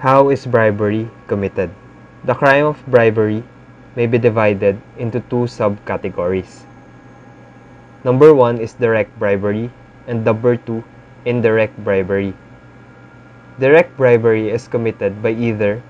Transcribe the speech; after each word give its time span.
How 0.00 0.32
is 0.32 0.48
bribery 0.48 1.12
committed? 1.28 1.68
The 2.24 2.32
crime 2.32 2.64
of 2.64 2.80
bribery 2.88 3.44
may 3.92 4.06
be 4.08 4.16
divided 4.16 4.80
into 4.96 5.20
two 5.28 5.44
subcategories. 5.44 6.64
Number 8.02 8.32
one 8.32 8.56
is 8.56 8.72
direct 8.72 9.12
bribery, 9.20 9.68
and 10.08 10.24
number 10.24 10.56
two, 10.56 10.84
indirect 11.26 11.76
bribery. 11.84 12.32
Direct 13.60 13.92
bribery 14.00 14.48
is 14.48 14.72
committed 14.72 15.20
by 15.20 15.36
either 15.36 15.82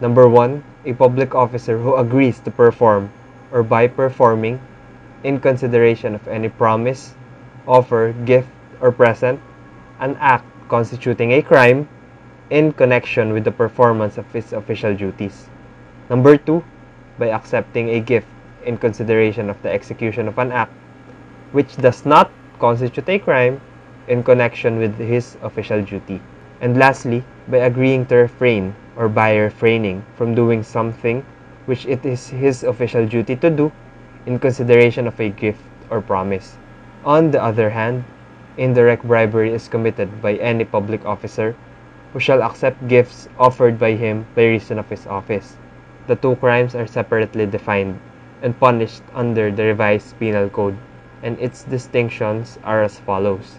number 0.00 0.24
one, 0.24 0.64
a 0.86 0.94
public 0.96 1.34
officer 1.34 1.76
who 1.76 2.00
agrees 2.00 2.40
to 2.48 2.50
perform 2.50 3.12
or 3.52 3.62
by 3.62 3.88
performing 3.88 4.56
in 5.22 5.36
consideration 5.36 6.14
of 6.14 6.26
any 6.28 6.48
promise, 6.48 7.12
offer, 7.68 8.16
gift, 8.24 8.48
or 8.80 8.90
present, 8.90 9.38
an 10.00 10.16
act 10.16 10.48
constituting 10.72 11.32
a 11.32 11.42
crime 11.42 11.84
in 12.50 12.72
connection 12.72 13.32
with 13.32 13.44
the 13.44 13.52
performance 13.52 14.16
of 14.16 14.30
his 14.32 14.52
official 14.52 14.94
duties. 14.94 15.48
Number 16.08 16.36
two, 16.36 16.64
by 17.18 17.28
accepting 17.30 17.90
a 17.90 18.00
gift 18.00 18.26
in 18.64 18.78
consideration 18.78 19.50
of 19.50 19.60
the 19.62 19.70
execution 19.70 20.28
of 20.28 20.38
an 20.38 20.52
act 20.52 20.72
which 21.52 21.76
does 21.76 22.06
not 22.06 22.30
constitute 22.58 23.08
a 23.08 23.18
crime 23.18 23.60
in 24.08 24.22
connection 24.22 24.78
with 24.78 24.96
his 24.96 25.36
official 25.42 25.82
duty. 25.82 26.20
And 26.60 26.76
lastly, 26.76 27.22
by 27.48 27.58
agreeing 27.58 28.06
to 28.06 28.16
refrain 28.16 28.74
or 28.96 29.08
by 29.08 29.36
refraining 29.36 30.04
from 30.16 30.34
doing 30.34 30.62
something 30.62 31.24
which 31.66 31.86
it 31.86 32.04
is 32.04 32.28
his 32.28 32.64
official 32.64 33.06
duty 33.06 33.36
to 33.36 33.50
do 33.50 33.70
in 34.26 34.38
consideration 34.38 35.06
of 35.06 35.20
a 35.20 35.28
gift 35.28 35.60
or 35.90 36.00
promise. 36.00 36.56
On 37.04 37.30
the 37.30 37.42
other 37.42 37.70
hand, 37.70 38.04
indirect 38.56 39.04
bribery 39.04 39.52
is 39.52 39.68
committed 39.68 40.20
by 40.20 40.34
any 40.34 40.64
public 40.64 41.04
officer 41.04 41.54
who 42.12 42.20
shall 42.20 42.42
accept 42.42 42.88
gifts 42.88 43.28
offered 43.38 43.78
by 43.78 43.92
him 43.92 44.26
by 44.34 44.46
reason 44.46 44.78
of 44.78 44.88
his 44.88 45.06
office. 45.06 45.56
The 46.06 46.16
two 46.16 46.36
crimes 46.36 46.74
are 46.74 46.86
separately 46.86 47.46
defined 47.46 48.00
and 48.42 48.58
punished 48.58 49.02
under 49.14 49.50
the 49.50 49.64
revised 49.64 50.18
penal 50.18 50.48
code, 50.48 50.76
and 51.22 51.38
its 51.38 51.64
distinctions 51.64 52.58
are 52.64 52.82
as 52.82 52.98
follows. 52.98 53.58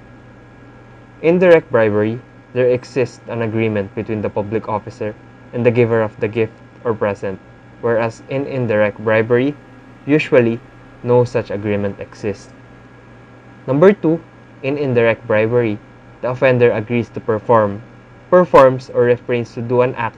Indirect 1.22 1.70
bribery, 1.70 2.20
there 2.54 2.70
exists 2.70 3.22
an 3.28 3.42
agreement 3.42 3.94
between 3.94 4.22
the 4.22 4.30
public 4.30 4.68
officer 4.68 5.14
and 5.54 5.66
the 5.66 5.72
giver 5.72 6.02
of 6.02 6.18
the 6.20 6.28
gift 6.28 6.54
or 6.84 6.94
present, 6.94 7.40
whereas 7.82 8.24
in 8.30 8.48
indirect 8.48 8.98
bribery, 9.04 9.54
usually 10.06 10.60
no 11.04 11.24
such 11.24 11.52
agreement 11.52 12.00
exists. 12.00 12.52
Number 13.68 13.94
two, 13.94 14.24
in 14.64 14.78
indirect 14.78 15.28
bribery, 15.28 15.78
the 16.22 16.32
offender 16.32 16.72
agrees 16.72 17.10
to 17.10 17.20
perform, 17.20 17.82
performs, 18.30 18.90
or 18.90 19.04
refrains 19.04 19.54
to 19.54 19.62
do 19.62 19.82
an 19.82 19.96
act 19.96 20.18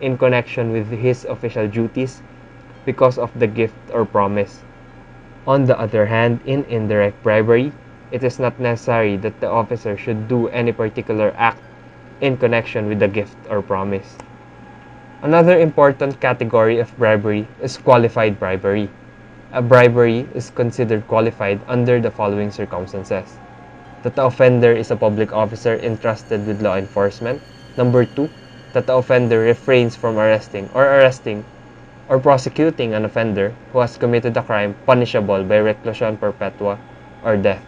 in 0.00 0.18
connection 0.18 0.72
with 0.72 0.90
his 0.90 1.24
official 1.24 1.68
duties 1.68 2.22
because 2.84 3.18
of 3.18 3.30
the 3.38 3.46
gift 3.46 3.78
or 3.92 4.04
promise. 4.04 4.60
On 5.46 5.64
the 5.64 5.78
other 5.78 6.06
hand, 6.06 6.40
in 6.46 6.64
indirect 6.64 7.22
bribery, 7.22 7.72
it 8.10 8.22
is 8.22 8.38
not 8.38 8.58
necessary 8.60 9.16
that 9.18 9.40
the 9.40 9.50
officer 9.50 9.96
should 9.96 10.28
do 10.28 10.48
any 10.48 10.72
particular 10.72 11.34
act 11.36 11.62
in 12.20 12.36
connection 12.36 12.88
with 12.88 12.98
the 12.98 13.08
gift 13.08 13.36
or 13.50 13.62
promise. 13.62 14.16
Another 15.22 15.58
important 15.58 16.20
category 16.20 16.78
of 16.78 16.96
bribery 16.98 17.48
is 17.62 17.76
qualified 17.78 18.38
bribery. 18.38 18.90
A 19.52 19.62
bribery 19.62 20.28
is 20.34 20.50
considered 20.50 21.06
qualified 21.08 21.60
under 21.66 22.00
the 22.00 22.10
following 22.10 22.50
circumstances. 22.50 23.38
That 24.04 24.16
the 24.16 24.26
offender 24.26 24.70
is 24.70 24.90
a 24.90 24.96
public 24.96 25.32
officer 25.32 25.76
entrusted 25.80 26.46
with 26.46 26.60
law 26.60 26.76
enforcement. 26.76 27.40
Number 27.78 28.04
two, 28.04 28.28
that 28.74 28.86
the 28.86 28.94
offender 28.94 29.40
refrains 29.40 29.96
from 29.96 30.18
arresting 30.18 30.68
or 30.74 30.84
arresting 30.84 31.44
or 32.08 32.18
prosecuting 32.20 32.92
an 32.92 33.06
offender 33.06 33.54
who 33.72 33.78
has 33.78 33.96
committed 33.96 34.36
a 34.36 34.42
crime 34.42 34.76
punishable 34.84 35.42
by 35.42 35.56
reclusion 35.56 36.18
perpetua 36.18 36.78
or 37.24 37.38
death. 37.38 37.64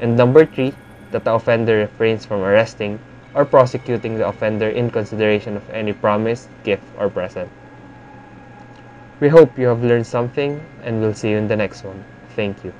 And 0.00 0.16
number 0.16 0.46
three, 0.46 0.72
that 1.10 1.24
the 1.24 1.34
offender 1.34 1.76
refrains 1.76 2.24
from 2.24 2.40
arresting 2.40 2.98
or 3.34 3.44
prosecuting 3.44 4.16
the 4.16 4.26
offender 4.26 4.70
in 4.70 4.90
consideration 4.90 5.58
of 5.58 5.68
any 5.68 5.92
promise, 5.92 6.48
gift, 6.64 6.84
or 6.98 7.10
present. 7.10 7.50
We 9.20 9.28
hope 9.28 9.58
you 9.58 9.66
have 9.66 9.84
learned 9.84 10.06
something 10.06 10.64
and 10.82 11.00
we'll 11.00 11.12
see 11.12 11.30
you 11.30 11.36
in 11.36 11.48
the 11.48 11.56
next 11.56 11.84
one. 11.84 12.02
Thank 12.34 12.64
you. 12.64 12.72